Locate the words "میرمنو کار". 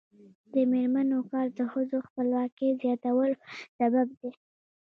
0.71-1.47